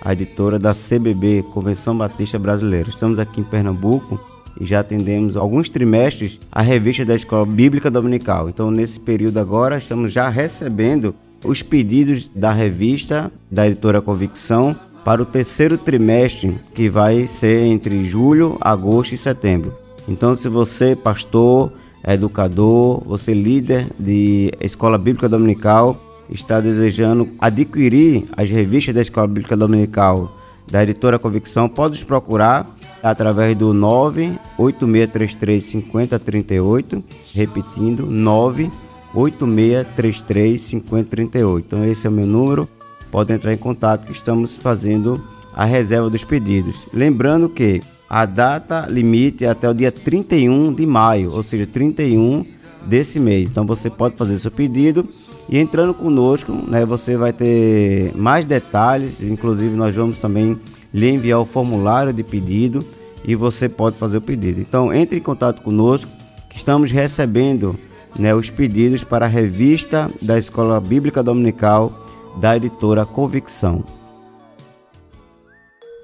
a 0.00 0.12
editora 0.12 0.58
da 0.58 0.72
CBB, 0.72 1.44
Convenção 1.52 1.98
Batista 1.98 2.38
Brasileira. 2.38 2.88
Estamos 2.88 3.18
aqui 3.18 3.40
em 3.40 3.44
Pernambuco 3.44 4.18
e 4.60 4.64
já 4.64 4.80
atendemos 4.80 5.36
alguns 5.36 5.68
trimestres 5.68 6.38
a 6.50 6.62
revista 6.62 7.04
da 7.04 7.16
Escola 7.16 7.44
Bíblica 7.44 7.90
Dominical. 7.90 8.48
Então, 8.48 8.70
nesse 8.70 9.00
período 9.00 9.38
agora, 9.38 9.76
estamos 9.76 10.12
já 10.12 10.28
recebendo 10.28 11.14
os 11.44 11.62
pedidos 11.62 12.30
da 12.34 12.52
revista 12.52 13.30
da 13.50 13.66
editora 13.66 14.00
Convicção 14.00 14.76
para 15.04 15.22
o 15.22 15.26
terceiro 15.26 15.78
trimestre, 15.78 16.58
que 16.74 16.88
vai 16.88 17.26
ser 17.26 17.62
entre 17.62 18.04
julho, 18.04 18.56
agosto 18.60 19.14
e 19.14 19.18
setembro. 19.18 19.74
Então, 20.08 20.34
se 20.34 20.48
você, 20.48 20.96
pastor, 20.96 21.72
educador, 22.06 23.02
você 23.04 23.32
líder 23.32 23.86
de 23.98 24.52
escola 24.60 24.98
bíblica 24.98 25.28
dominical, 25.28 25.96
está 26.30 26.60
desejando 26.60 27.28
adquirir 27.40 28.24
as 28.36 28.50
revistas 28.50 28.94
da 28.94 29.02
escola 29.02 29.26
bíblica 29.26 29.56
dominical 29.56 30.36
da 30.70 30.82
editora 30.82 31.18
Convicção, 31.18 31.68
pode 31.68 31.94
nos 31.94 32.04
procurar 32.04 32.66
através 33.02 33.56
do 33.56 33.74
98633 33.74 35.64
5038, 35.64 37.02
repetindo 37.34 38.06
98633 38.06 40.60
5038. 40.60 41.66
Então 41.66 41.84
esse 41.84 42.06
é 42.06 42.10
o 42.10 42.12
meu 42.12 42.26
número 42.26 42.68
pode 43.10 43.32
entrar 43.32 43.52
em 43.52 43.58
contato 43.58 44.06
que 44.06 44.12
estamos 44.12 44.56
fazendo 44.56 45.22
a 45.54 45.64
reserva 45.64 46.08
dos 46.08 46.24
pedidos. 46.24 46.86
Lembrando 46.92 47.48
que 47.48 47.80
a 48.08 48.24
data 48.24 48.86
limite 48.88 49.44
é 49.44 49.48
até 49.48 49.68
o 49.68 49.74
dia 49.74 49.92
31 49.92 50.72
de 50.72 50.86
maio, 50.86 51.32
ou 51.32 51.42
seja, 51.42 51.66
31 51.66 52.44
desse 52.86 53.20
mês. 53.20 53.50
Então 53.50 53.66
você 53.66 53.90
pode 53.90 54.16
fazer 54.16 54.38
seu 54.38 54.50
pedido 54.50 55.06
e 55.48 55.58
entrando 55.58 55.92
conosco, 55.92 56.52
né, 56.66 56.84
você 56.84 57.16
vai 57.16 57.32
ter 57.32 58.12
mais 58.16 58.44
detalhes, 58.44 59.20
inclusive 59.22 59.76
nós 59.76 59.94
vamos 59.94 60.18
também 60.18 60.58
lhe 60.92 61.08
enviar 61.08 61.40
o 61.40 61.44
formulário 61.44 62.12
de 62.12 62.22
pedido 62.22 62.84
e 63.24 63.34
você 63.34 63.68
pode 63.68 63.96
fazer 63.96 64.16
o 64.16 64.22
pedido. 64.22 64.60
Então 64.60 64.92
entre 64.92 65.18
em 65.18 65.22
contato 65.22 65.62
conosco, 65.62 66.10
que 66.48 66.56
estamos 66.56 66.90
recebendo 66.90 67.78
né, 68.18 68.34
os 68.34 68.50
pedidos 68.50 69.04
para 69.04 69.26
a 69.26 69.28
revista 69.28 70.10
da 70.20 70.38
Escola 70.38 70.80
Bíblica 70.80 71.22
Dominical 71.22 72.09
da 72.36 72.56
editora 72.56 73.04
Convicção. 73.04 73.84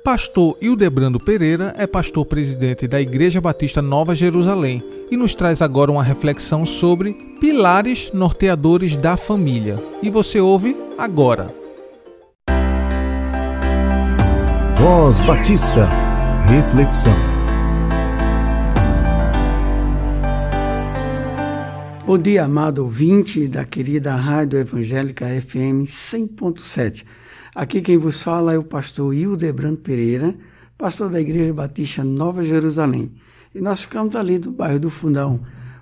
Pastor 0.05 0.57
Hildebrando 0.61 1.19
Pereira 1.19 1.75
é 1.77 1.85
pastor 1.85 2.25
presidente 2.25 2.87
da 2.87 3.01
Igreja 3.01 3.41
Batista 3.41 3.83
Nova 3.83 4.15
Jerusalém 4.15 4.81
e 5.11 5.17
nos 5.17 5.35
traz 5.35 5.61
agora 5.61 5.91
uma 5.91 6.05
reflexão 6.05 6.65
sobre 6.65 7.12
pilares 7.41 8.11
norteadores 8.15 8.97
da 8.97 9.17
família. 9.17 9.83
E 10.01 10.09
você 10.09 10.41
ouve 10.41 10.77
agora. 10.97 11.53
Voz 14.79 15.19
Batista. 15.21 15.89
Reflexão. 16.47 17.36
Bom 22.07 22.16
dia, 22.16 22.45
amado 22.45 22.85
ouvinte 22.85 23.49
da 23.49 23.64
querida 23.64 24.14
Rádio 24.14 24.61
Evangélica 24.61 25.27
FM 25.27 25.90
100.7. 25.90 27.05
Aqui 27.53 27.83
quem 27.83 27.99
vos 27.99 28.23
fala 28.23 28.55
é 28.55 28.59
o 28.59 28.62
pastor 28.62 29.12
Hildebrando 29.12 29.79
Pereira, 29.79 30.33
pastor 30.79 31.11
da 31.11 31.21
Igreja 31.21 31.53
Batista 31.53 32.05
Nova 32.05 32.45
Jerusalém. 32.45 33.12
E 33.53 33.61
nós 33.61 33.81
ficamos 33.81 34.14
ali 34.14 34.38
do 34.38 34.53
bairro 34.53 34.79
do 34.79 34.88
Fundão. 34.88 35.40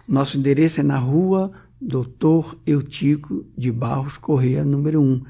Nosso 0.08 0.38
endereço 0.38 0.80
é 0.80 0.82
na 0.82 0.96
rua 0.96 1.52
Doutor 1.78 2.58
Eutico 2.66 3.44
de 3.54 3.70
Barros 3.70 4.16
Correia, 4.16 4.64
número 4.64 5.02
1, 5.02 5.22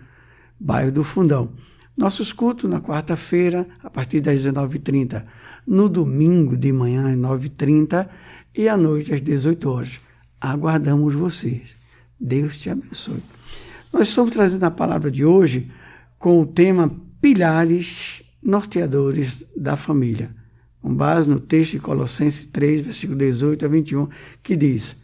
bairro 0.60 0.92
do 0.92 1.02
Fundão. 1.02 1.50
Nossos 1.96 2.32
cultos 2.32 2.70
na 2.70 2.80
quarta-feira, 2.80 3.66
a 3.82 3.90
partir 3.90 4.20
das 4.20 4.40
19h30. 4.40 5.24
No 5.66 5.88
domingo 5.88 6.56
de 6.56 6.72
manhã, 6.72 7.10
às 7.10 7.18
9h30 7.18 8.08
e 8.56 8.68
à 8.68 8.76
noite, 8.76 9.12
às 9.12 9.20
18 9.20 9.68
horas. 9.68 10.00
Aguardamos 10.44 11.14
vocês. 11.14 11.74
Deus 12.20 12.58
te 12.58 12.68
abençoe. 12.68 13.22
Nós 13.90 14.08
estamos 14.08 14.30
trazendo 14.30 14.64
a 14.64 14.70
palavra 14.70 15.10
de 15.10 15.24
hoje 15.24 15.70
com 16.18 16.38
o 16.42 16.46
tema 16.46 16.94
Pilares 17.18 18.22
Norteadores 18.42 19.42
da 19.56 19.74
Família, 19.74 20.36
com 20.82 20.94
base 20.94 21.30
no 21.30 21.40
texto 21.40 21.72
de 21.72 21.78
Colossenses 21.78 22.44
3, 22.44 22.82
versículo 22.82 23.18
18 23.18 23.64
a 23.64 23.68
21, 23.68 24.08
que 24.42 24.54
diz: 24.54 24.94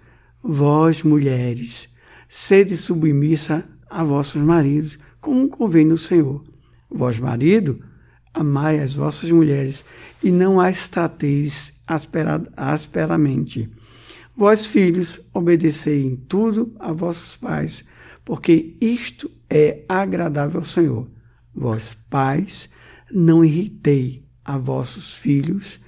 Vós, 0.42 1.03
mulheres, 1.03 1.88
sede 2.29 2.76
submissa 2.76 3.64
a 3.88 4.05
vossos 4.05 4.42
maridos, 4.42 4.98
como 5.22 5.48
convém 5.48 5.87
no 5.87 5.96
Senhor. 5.96 6.44
Vós, 6.90 7.18
marido, 7.18 7.81
amai 8.35 8.79
as 8.79 8.92
vossas 8.92 9.31
mulheres 9.31 9.83
e 10.22 10.31
não 10.31 10.61
as 10.61 10.90
trateis 10.90 11.72
asperamente 12.55 13.70
Vós, 14.36 14.64
filhos, 14.64 15.20
obedecei 15.34 16.04
em 16.04 16.16
tudo 16.16 16.74
a 16.78 16.92
vossos 16.92 17.36
pais, 17.36 17.84
porque 18.24 18.76
isto 18.80 19.30
é 19.48 19.84
agradável 19.88 20.60
ao 20.60 20.66
Senhor. 20.66 21.08
Vós, 21.54 21.96
pais, 22.08 22.68
não 23.12 23.44
irritei 23.44 24.24
a 24.44 24.56
vossos 24.56 25.14
filhos, 25.14 25.80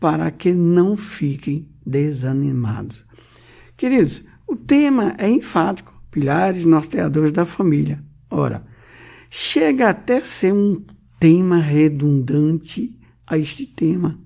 para 0.00 0.30
que 0.32 0.52
não 0.52 0.96
fiquem 0.96 1.68
desanimados. 1.86 3.04
Queridos, 3.76 4.22
o 4.46 4.56
tema 4.56 5.14
é 5.16 5.28
enfático: 5.28 5.94
pilares 6.10 6.64
norteadores 6.64 7.30
da 7.30 7.44
família. 7.44 8.02
Ora, 8.28 8.66
chega 9.30 9.88
até 9.88 10.22
ser 10.24 10.52
um 10.52 10.84
tema 11.20 11.58
redundante 11.58 12.98
a 13.26 13.38
este 13.38 13.64
tema. 13.64 14.18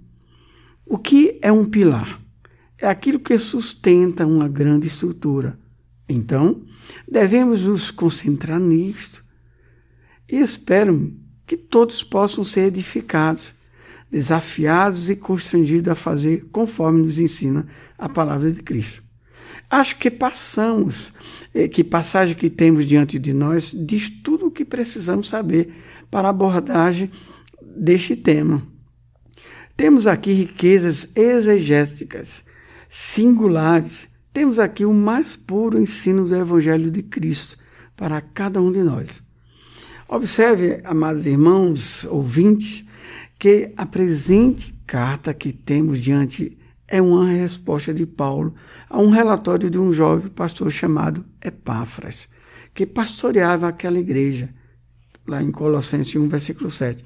O 0.86 0.96
que 0.96 1.38
é 1.42 1.52
um 1.52 1.64
pilar? 1.64 2.25
É 2.80 2.86
aquilo 2.86 3.18
que 3.18 3.36
sustenta 3.38 4.26
uma 4.26 4.48
grande 4.48 4.86
estrutura. 4.86 5.58
Então, 6.08 6.62
devemos 7.08 7.62
nos 7.62 7.90
concentrar 7.90 8.60
nisto. 8.60 9.24
E 10.30 10.36
espero 10.36 11.12
que 11.46 11.56
todos 11.56 12.02
possam 12.02 12.44
ser 12.44 12.66
edificados, 12.66 13.54
desafiados 14.10 15.08
e 15.08 15.16
constrangidos 15.16 15.90
a 15.90 15.94
fazer 15.94 16.46
conforme 16.52 17.02
nos 17.02 17.18
ensina 17.18 17.66
a 17.96 18.08
palavra 18.08 18.50
de 18.52 18.62
Cristo. 18.62 19.02
Acho 19.70 19.96
que 19.98 20.10
passamos, 20.10 21.12
eh, 21.54 21.66
que 21.66 21.82
passagem 21.82 22.36
que 22.36 22.50
temos 22.50 22.86
diante 22.86 23.18
de 23.18 23.32
nós 23.32 23.74
diz 23.74 24.10
tudo 24.10 24.46
o 24.46 24.50
que 24.50 24.64
precisamos 24.64 25.28
saber 25.28 25.72
para 26.10 26.28
a 26.28 26.30
abordagem 26.30 27.10
deste 27.60 28.14
tema. 28.14 28.62
Temos 29.76 30.06
aqui 30.06 30.32
riquezas 30.32 31.08
exegéticas 31.14 32.45
singulares, 32.88 34.08
temos 34.32 34.58
aqui 34.58 34.84
o 34.84 34.92
mais 34.92 35.34
puro 35.34 35.80
ensino 35.80 36.26
do 36.26 36.34
Evangelho 36.34 36.90
de 36.90 37.02
Cristo 37.02 37.56
para 37.96 38.20
cada 38.20 38.60
um 38.60 38.70
de 38.70 38.82
nós. 38.82 39.22
Observe, 40.08 40.80
amados 40.84 41.26
irmãos 41.26 42.04
ouvintes, 42.04 42.84
que 43.38 43.72
a 43.76 43.84
presente 43.84 44.72
carta 44.86 45.34
que 45.34 45.52
temos 45.52 46.00
diante 46.00 46.56
é 46.88 47.02
uma 47.02 47.28
resposta 47.30 47.92
de 47.92 48.06
Paulo 48.06 48.54
a 48.88 48.98
um 48.98 49.10
relatório 49.10 49.68
de 49.68 49.78
um 49.78 49.92
jovem 49.92 50.30
pastor 50.30 50.70
chamado 50.70 51.24
Epáfras, 51.44 52.28
que 52.72 52.86
pastoreava 52.86 53.68
aquela 53.68 53.98
igreja, 53.98 54.50
lá 55.26 55.42
em 55.42 55.50
Colossenses 55.50 56.14
1, 56.14 56.28
versículo 56.28 56.70
7. 56.70 57.04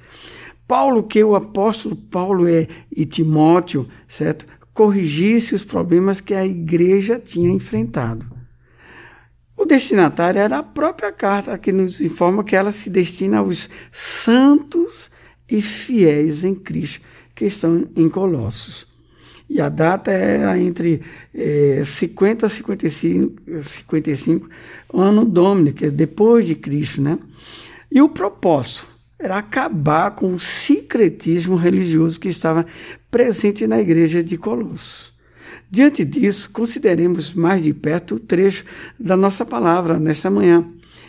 Paulo, 0.69 1.03
que 1.05 1.25
o 1.25 1.35
apóstolo 1.35 1.97
Paulo 1.97 2.47
é, 2.47 2.69
e 2.95 3.05
Timóteo, 3.05 3.89
certo? 4.07 4.47
Corrigisse 4.73 5.55
os 5.55 5.65
problemas 5.65 6.21
que 6.21 6.35
a 6.35 6.47
igreja 6.47 7.19
tinha 7.19 7.51
enfrentado. 7.51 8.25
O 9.57 9.67
destinatário 9.67 10.41
era 10.41 10.59
a 10.59 10.63
própria 10.63 11.13
carta, 11.13 11.59
que 11.59 11.71
nos 11.71 12.01
informa 12.01 12.43
que 12.43 12.57
ela 12.57 12.73
se 12.73 12.89
destina 12.89 13.39
aos 13.39 13.69
santos 13.93 15.11
e 15.51 15.61
fiéis 15.61 16.45
em 16.45 16.55
Cristo, 16.55 17.03
que 17.35 17.45
estão 17.45 17.87
em 17.95 18.09
Colossos. 18.09 18.87
E 19.51 19.61
a 19.61 19.69
data 19.69 20.13
era 20.13 20.57
entre 20.59 21.03
é, 21.35 21.83
50 21.85 22.47
a 22.47 22.49
55, 22.49 23.63
55 23.63 24.49
ano 24.95 25.25
domini, 25.25 25.73
que 25.73 25.87
é 25.87 25.91
depois 25.91 26.47
de 26.47 26.55
Cristo, 26.55 27.03
né? 27.03 27.19
E 27.91 28.01
o 28.01 28.09
propósito 28.09 28.87
era 29.19 29.37
acabar 29.37 30.13
com 30.13 30.33
o 30.33 30.39
secretismo 30.39 31.57
religioso 31.57 32.19
que 32.19 32.29
estava 32.29 32.65
presente 33.11 33.67
na 33.67 33.81
igreja 33.81 34.23
de 34.23 34.37
Colossos. 34.37 35.13
Diante 35.71 36.05
disso, 36.05 36.51
consideremos 36.51 37.33
mais 37.33 37.63
de 37.63 37.73
perto 37.73 38.17
o 38.17 38.21
trecho 38.21 38.65
da 38.99 39.17
nossa 39.17 39.45
palavra 39.45 39.99
nesta 39.99 40.31
manhã. 40.31 40.67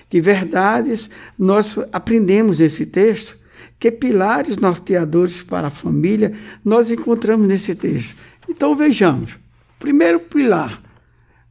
Que 0.09 0.21
verdades 0.21 1.09
nós 1.37 1.77
aprendemos 1.91 2.59
nesse 2.59 2.85
texto, 2.85 3.37
que 3.79 3.89
pilares 3.89 4.57
norteadores 4.57 5.41
para 5.41 5.67
a 5.67 5.71
família 5.71 6.37
nós 6.63 6.91
encontramos 6.91 7.47
nesse 7.47 7.73
texto. 7.73 8.15
Então 8.47 8.75
vejamos. 8.75 9.37
Primeiro 9.79 10.19
pilar, 10.19 10.81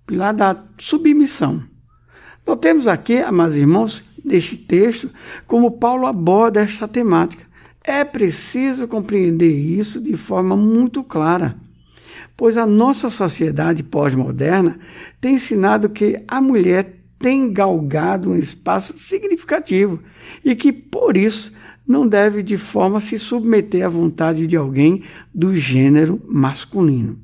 pilar 0.06 0.32
da 0.32 0.64
submissão. 0.78 1.64
Nós 2.46 2.58
temos 2.60 2.86
aqui, 2.86 3.18
amados 3.18 3.56
irmãos, 3.56 4.04
deste 4.24 4.56
texto, 4.56 5.10
como 5.46 5.72
Paulo 5.72 6.06
aborda 6.06 6.60
esta 6.60 6.86
temática. 6.86 7.49
É 7.82 8.04
preciso 8.04 8.86
compreender 8.86 9.52
isso 9.52 10.00
de 10.00 10.16
forma 10.16 10.56
muito 10.56 11.02
clara, 11.02 11.56
pois 12.36 12.56
a 12.56 12.66
nossa 12.66 13.08
sociedade 13.08 13.82
pós-moderna 13.82 14.78
tem 15.20 15.34
ensinado 15.34 15.88
que 15.88 16.22
a 16.28 16.40
mulher 16.40 16.96
tem 17.18 17.52
galgado 17.52 18.30
um 18.30 18.36
espaço 18.36 18.96
significativo 18.96 20.00
e 20.44 20.54
que, 20.54 20.72
por 20.72 21.16
isso, 21.16 21.52
não 21.86 22.06
deve 22.06 22.42
de 22.42 22.56
forma 22.56 23.00
se 23.00 23.18
submeter 23.18 23.84
à 23.84 23.88
vontade 23.88 24.46
de 24.46 24.56
alguém 24.56 25.02
do 25.34 25.54
gênero 25.54 26.20
masculino. 26.26 27.18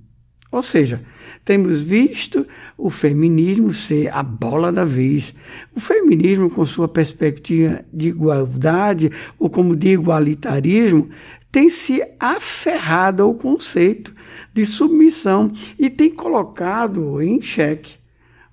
Ou 0.50 0.62
seja, 0.62 1.02
temos 1.44 1.80
visto 1.80 2.46
o 2.76 2.90
feminismo 2.90 3.72
ser 3.72 4.08
a 4.12 4.22
bola 4.22 4.72
da 4.72 4.84
vez. 4.84 5.34
O 5.74 5.80
feminismo, 5.80 6.50
com 6.50 6.64
sua 6.66 6.88
perspectiva 6.88 7.84
de 7.92 8.08
igualdade, 8.08 9.10
ou 9.38 9.48
como 9.48 9.76
de 9.76 9.88
igualitarismo, 9.88 11.08
tem 11.50 11.70
se 11.70 12.02
aferrado 12.20 13.22
ao 13.22 13.34
conceito 13.34 14.14
de 14.52 14.66
submissão 14.66 15.52
e 15.78 15.88
tem 15.88 16.10
colocado 16.10 17.20
em 17.22 17.40
xeque. 17.40 17.96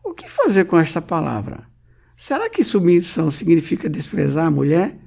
O 0.04 0.14
que 0.14 0.30
fazer 0.30 0.66
com 0.66 0.78
esta 0.78 1.02
palavra? 1.02 1.64
Será 2.16 2.50
que 2.50 2.64
submissão 2.64 3.30
significa 3.30 3.90
desprezar 3.90 4.46
a 4.46 4.52
mulher? 4.52 4.98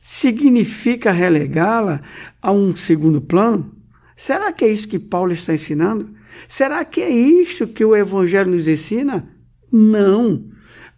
Significa 0.00 1.10
relegá-la 1.10 2.00
a 2.40 2.50
um 2.50 2.74
segundo 2.74 3.20
plano? 3.20 3.74
Será 4.16 4.52
que 4.52 4.64
é 4.64 4.68
isso 4.68 4.88
que 4.88 4.98
Paulo 4.98 5.32
está 5.32 5.52
ensinando? 5.54 6.10
Será 6.46 6.84
que 6.84 7.00
é 7.00 7.10
isso 7.10 7.66
que 7.66 7.84
o 7.84 7.96
Evangelho 7.96 8.50
nos 8.50 8.68
ensina? 8.68 9.28
Não. 9.70 10.44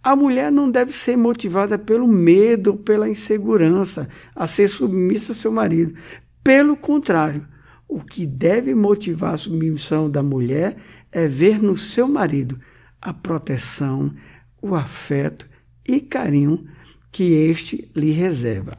A 0.03 0.17
mulher 0.17 0.51
não 0.51 0.71
deve 0.71 0.93
ser 0.93 1.17
motivada 1.17 1.79
pelo 1.79 2.07
medo, 2.07 2.75
pela 2.75 3.09
insegurança, 3.09 4.09
a 4.35 4.47
ser 4.47 4.69
submissa 4.69 5.33
ao 5.33 5.37
seu 5.37 5.53
marido. 5.53 5.95
Pelo 6.43 6.77
contrário, 6.77 7.47
o 7.87 8.01
que 8.01 8.25
deve 8.27 8.75
motivar 8.75 9.35
a 9.35 9.37
submissão 9.37 10.09
da 10.09 10.23
mulher 10.23 10.77
é 11.13 11.27
ver 11.27 11.61
no 11.63 11.77
seu 11.77 12.09
marido 12.09 12.59
a 13.03 13.13
proteção, 13.13 14.15
o 14.63 14.75
afeto 14.75 15.49
e 15.87 16.01
carinho 16.01 16.67
que 17.11 17.33
este 17.33 17.91
lhe 17.95 18.11
reserva. 18.11 18.79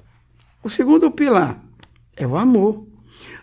O 0.64 0.70
segundo 0.70 1.12
pilar 1.12 1.64
é 2.16 2.26
o 2.26 2.38
amor. 2.38 2.88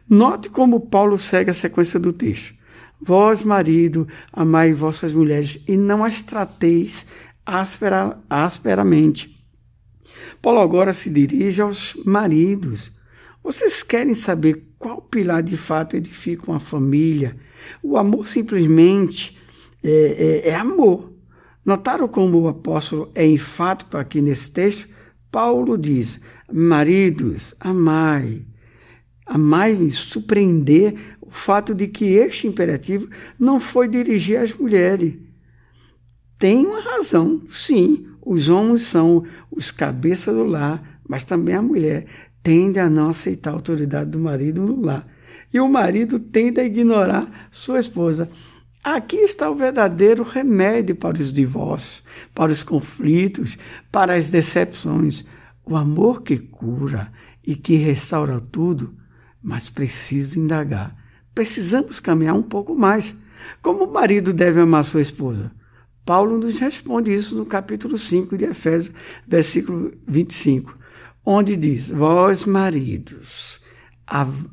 Note 0.08 0.48
como 0.48 0.80
Paulo 0.80 1.18
segue 1.18 1.50
a 1.50 1.54
sequência 1.54 2.00
do 2.00 2.12
texto. 2.12 2.57
Vós, 3.00 3.44
marido, 3.44 4.08
amai 4.32 4.72
vossas 4.72 5.12
mulheres 5.12 5.60
e 5.68 5.76
não 5.76 6.04
as 6.04 6.22
trateis 6.24 7.06
aspera, 7.46 8.18
asperamente. 8.28 9.38
Paulo 10.42 10.60
agora 10.60 10.92
se 10.92 11.08
dirige 11.08 11.62
aos 11.62 11.94
maridos. 12.04 12.92
Vocês 13.42 13.82
querem 13.82 14.14
saber 14.14 14.68
qual 14.78 15.00
pilar 15.00 15.42
de 15.42 15.56
fato 15.56 15.96
edifica 15.96 16.50
uma 16.50 16.60
família? 16.60 17.36
O 17.82 17.96
amor 17.96 18.28
simplesmente 18.28 19.38
é, 19.82 20.42
é, 20.46 20.48
é 20.50 20.54
amor. 20.54 21.12
Notaram 21.64 22.08
como 22.08 22.40
o 22.40 22.48
apóstolo 22.48 23.10
é 23.14 23.26
enfático 23.26 23.96
aqui 23.96 24.20
nesse 24.20 24.50
texto? 24.50 24.88
Paulo 25.30 25.76
diz: 25.76 26.20
Maridos, 26.52 27.54
amai. 27.60 28.44
Amai-me 29.26 29.90
surpreender 29.90 31.17
o 31.28 31.30
fato 31.30 31.74
de 31.74 31.86
que 31.86 32.06
este 32.06 32.46
imperativo 32.46 33.08
não 33.38 33.60
foi 33.60 33.86
dirigir 33.86 34.38
às 34.38 34.54
mulheres. 34.54 35.14
Tem 36.38 36.64
uma 36.64 36.80
razão, 36.80 37.42
sim. 37.50 38.06
Os 38.24 38.48
homens 38.48 38.82
são 38.82 39.24
os 39.50 39.70
cabeças 39.70 40.34
do 40.34 40.44
lar, 40.44 41.00
mas 41.06 41.24
também 41.24 41.54
a 41.54 41.62
mulher 41.62 42.06
tende 42.42 42.78
a 42.78 42.88
não 42.88 43.10
aceitar 43.10 43.50
a 43.50 43.54
autoridade 43.54 44.10
do 44.10 44.18
marido 44.18 44.62
no 44.62 44.80
lar. 44.80 45.06
E 45.52 45.60
o 45.60 45.68
marido 45.68 46.18
tende 46.18 46.60
a 46.60 46.64
ignorar 46.64 47.48
sua 47.50 47.78
esposa. 47.78 48.30
Aqui 48.82 49.16
está 49.16 49.50
o 49.50 49.54
verdadeiro 49.54 50.22
remédio 50.22 50.96
para 50.96 51.18
os 51.18 51.30
divórcios, 51.30 52.02
para 52.34 52.52
os 52.52 52.62
conflitos, 52.62 53.58
para 53.92 54.14
as 54.14 54.30
decepções. 54.30 55.26
O 55.62 55.76
amor 55.76 56.22
que 56.22 56.38
cura 56.38 57.12
e 57.46 57.54
que 57.54 57.76
restaura 57.76 58.40
tudo, 58.40 58.94
mas 59.42 59.68
precisa 59.68 60.38
indagar. 60.38 60.97
Precisamos 61.38 62.00
caminhar 62.00 62.34
um 62.34 62.42
pouco 62.42 62.74
mais. 62.74 63.14
Como 63.62 63.84
o 63.84 63.92
marido 63.92 64.32
deve 64.32 64.58
amar 64.58 64.84
sua 64.84 65.00
esposa? 65.00 65.52
Paulo 66.04 66.36
nos 66.36 66.58
responde 66.58 67.14
isso 67.14 67.36
no 67.36 67.46
capítulo 67.46 67.96
5 67.96 68.36
de 68.36 68.44
Efésios, 68.44 68.92
versículo 69.24 69.92
25, 70.04 70.76
onde 71.24 71.54
diz: 71.54 71.90
Vós, 71.90 72.44
maridos, 72.44 73.60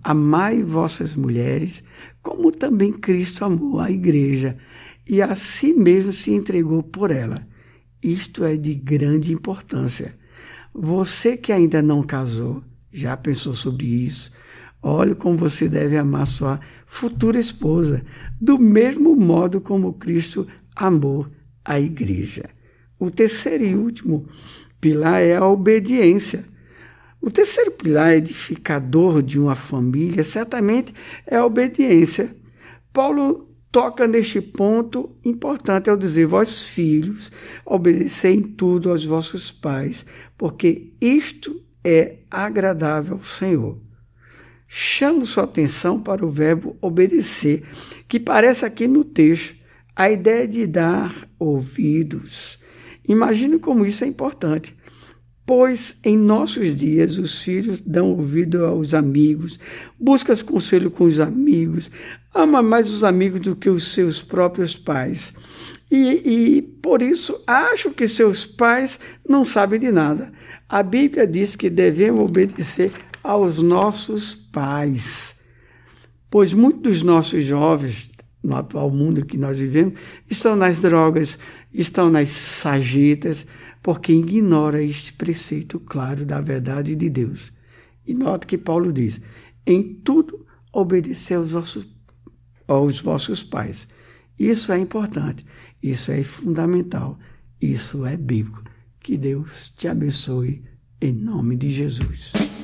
amai 0.04 0.62
vossas 0.62 1.15
mulheres, 1.15 1.84
como 2.21 2.52
também 2.52 2.93
Cristo 2.93 3.43
amou 3.43 3.80
a 3.80 3.89
igreja 3.89 4.56
e 5.10 5.24
a 5.24 5.36
si 5.36 5.74
mesmo 5.74 6.13
se 6.13 6.30
entregou 6.30 6.84
por 6.84 7.10
ela. 7.10 7.48
Isto 8.00 8.43
é 8.43 8.56
de 8.56 8.76
grande 8.76 9.34
importância. 9.34 10.15
Você 10.71 11.36
que 11.36 11.52
ainda 11.52 11.82
não 11.82 12.04
casou, 12.04 12.63
já 12.93 13.17
pensou 13.17 13.56
sobre 13.56 13.88
isso? 13.88 14.32
Olhe 14.84 15.15
como 15.15 15.36
você 15.36 15.67
deve 15.67 15.98
amar 15.98 16.28
sua 16.28 16.60
futura 16.86 17.39
esposa, 17.39 18.04
do 18.39 18.60
mesmo 18.60 19.15
modo 19.15 19.60
como 19.60 19.93
Cristo 19.93 20.48
amou 20.76 21.28
a 21.63 21.80
igreja. 21.80 22.45
O 23.00 23.10
terceiro 23.10 23.63
e 23.63 23.76
último 23.76 24.28
pilar 24.80 25.21
é 25.21 25.36
a 25.36 25.45
obediência. 25.45 26.45
O 27.21 27.32
terceiro 27.32 27.71
pilar 27.71 28.13
edificador 28.13 29.24
de 29.24 29.39
uma 29.39 29.56
família 29.56 30.24
certamente 30.24 30.93
é 31.26 31.38
a 31.38 31.45
obediência. 31.45 32.30
Paulo 32.93 33.50
toca 33.71 34.08
neste 34.08 34.39
ponto 34.39 35.10
importante 35.26 35.89
ao 35.89 35.98
dizer: 35.98 36.26
Vós, 36.28 36.63
filhos, 36.63 37.32
obedecei 37.65 38.36
em 38.36 38.41
tudo 38.41 38.89
aos 38.89 39.04
vossos 39.04 39.52
pais, 39.52 40.06
porque 40.38 40.93
isto 41.02 41.62
é 41.84 42.19
agradável 42.30 43.15
ao 43.15 43.24
Senhor. 43.24 43.85
Chamo 44.67 45.25
sua 45.25 45.43
atenção 45.43 45.99
para 45.99 46.25
o 46.25 46.30
verbo 46.30 46.78
obedecer, 46.82 47.63
que 48.08 48.19
parece 48.19 48.65
aqui 48.65 48.88
no 48.88 49.04
texto 49.04 49.56
a 49.95 50.10
ideia 50.10 50.47
de 50.47 50.67
dar 50.67 51.28
ouvidos. 51.39 52.60
Imagine 53.08 53.60
como 53.60 53.86
isso 53.86 54.04
é 54.04 54.08
importante. 54.08 54.75
Pois 55.45 55.95
em 56.04 56.17
nossos 56.17 56.75
dias 56.75 57.19
os 57.19 57.39
filhos 57.39 57.80
dão 57.80 58.10
ouvido 58.10 58.65
aos 58.65 58.95
amigos, 58.95 59.60
buscam 59.99 60.36
conselho 60.38 60.89
com 60.89 61.04
os 61.04 61.19
amigos, 61.19 61.91
ama 62.34 62.63
mais 62.63 62.89
os 62.89 63.04
amigos 63.04 63.41
do 63.41 63.56
que 63.56 63.69
os 63.69 63.93
seus 63.93 64.23
próprios 64.23 64.75
pais. 64.75 65.32
E, 65.91 66.58
e 66.58 66.62
por 66.63 67.04
isso 67.04 67.43
acham 67.45 67.93
que 67.93 68.08
seus 68.08 68.43
pais 68.43 68.99
não 69.28 69.45
sabem 69.45 69.80
de 69.80 69.91
nada. 69.91 70.34
A 70.67 70.82
Bíblia 70.82 71.28
diz 71.28 71.56
que 71.56 71.69
devemos 71.69 72.23
obedecer 72.23 72.91
aos 73.25 73.59
nossos 73.59 74.35
pais. 74.35 75.35
Pois 76.29 76.53
muitos 76.53 76.81
dos 76.83 77.03
nossos 77.03 77.43
jovens, 77.43 78.09
no 78.43 78.55
atual 78.55 78.91
mundo 78.91 79.25
que 79.25 79.35
nós 79.38 79.57
vivemos, 79.57 79.95
estão 80.29 80.55
nas 80.55 80.77
drogas, 80.77 81.38
estão 81.73 82.09
nas 82.09 82.29
sajetas, 82.29 83.45
porque 83.81 84.13
ignora 84.13 84.81
este 84.83 85.11
preceito 85.11 85.79
claro 85.79 86.23
da 86.23 86.39
verdade 86.39 86.95
de 86.95 87.09
Deus. 87.09 87.51
E 88.05 88.13
note 88.13 88.45
que 88.45 88.59
Paulo 88.59 88.93
diz: 88.93 89.19
em 89.65 89.81
tudo 89.81 90.45
obedecer 90.71 91.35
aos 91.35 91.51
vossos, 91.51 91.88
aos 92.67 92.99
vossos 92.99 93.41
pais. 93.41 93.88
Isso 94.38 94.71
é 94.71 94.77
importante, 94.77 95.43
isso 95.81 96.11
é 96.11 96.21
fundamental, 96.21 97.17
isso 97.59 98.05
é 98.05 98.15
bíblico. 98.17 98.63
Que 98.99 99.17
Deus 99.17 99.69
te 99.75 99.88
abençoe 99.88 100.63
em 101.01 101.13
nome 101.13 101.55
de 101.55 101.71
Jesus. 101.71 102.55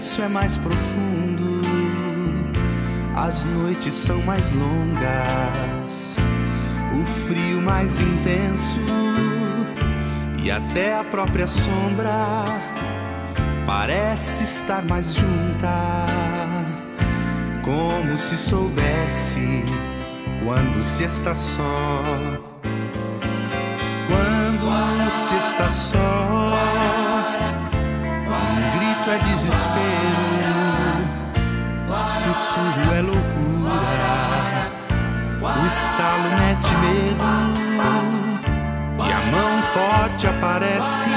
Silêncio 0.00 0.24
é 0.24 0.28
mais 0.28 0.56
profundo, 0.58 1.60
as 3.16 3.44
noites 3.44 3.94
são 3.94 4.20
mais 4.22 4.52
longas, 4.52 6.16
o 6.92 7.06
frio 7.26 7.62
mais 7.62 7.98
intenso 8.00 8.80
e 10.42 10.50
até 10.50 10.98
a 10.98 11.04
própria 11.04 11.46
sombra 11.46 12.44
parece 13.66 14.44
estar 14.44 14.84
mais 14.84 15.14
junta, 15.14 16.06
como 17.62 18.18
se 18.18 18.36
soubesse 18.36 19.64
quando 20.44 20.84
se 20.84 21.04
está 21.04 21.34
só. 21.34 22.02
Quando 24.08 25.10
se 25.10 25.34
está 25.48 25.70
só 25.70 26.15
o 36.16 36.24
estalo 36.24 36.30
mete 36.38 36.74
medo. 36.76 37.24
E 38.98 39.12
a 39.12 39.20
mão 39.30 39.62
forte 39.74 40.26
aparece 40.26 41.10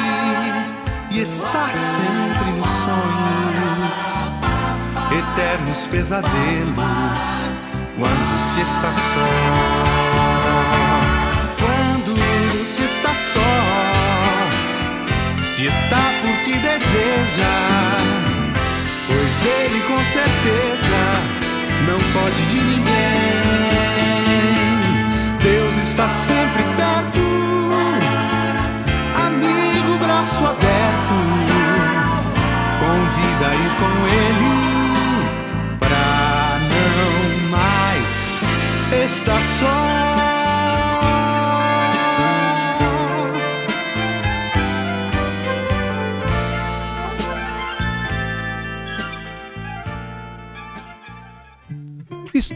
e 1.11 1.21
está 1.21 1.69
sempre 1.73 2.51
nos 2.57 2.69
sonhos, 2.69 4.05
eternos 5.11 5.87
pesadelos 5.87 7.49
quando 7.97 8.39
se 8.53 8.61
está 8.61 8.93
só. 8.93 9.27
Quando 11.59 12.15
se 12.65 12.83
está 12.83 13.09
só. 13.09 13.51
Se 15.41 15.65
está 15.65 15.97
porque 16.21 16.53
deseja, 16.53 16.78
sempre 26.13 26.68